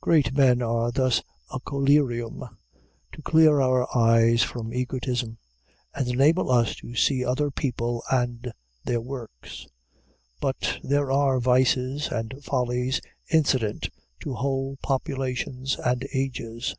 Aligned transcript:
Great 0.00 0.32
men 0.32 0.62
are 0.62 0.90
thus 0.90 1.20
a 1.52 1.60
collyrium 1.60 2.42
to 3.12 3.20
clear 3.20 3.60
our 3.60 3.86
eyes 3.94 4.42
from 4.42 4.72
egotism, 4.72 5.36
and 5.94 6.08
enable 6.08 6.50
us 6.50 6.74
to 6.76 6.94
see 6.94 7.22
other 7.22 7.50
people 7.50 8.02
and 8.10 8.50
their 8.86 9.02
works. 9.02 9.66
But 10.40 10.78
there 10.82 11.12
are 11.12 11.40
vices 11.40 12.08
and 12.08 12.42
follies 12.42 13.02
incident 13.30 13.90
to 14.20 14.32
whole 14.32 14.78
populations 14.82 15.76
and 15.84 16.08
ages. 16.14 16.74